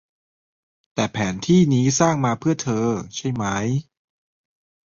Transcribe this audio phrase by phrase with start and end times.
[0.93, 3.67] แต่แผนที่นี้สร้างมาเพื่อเธอ ใช่มั้ย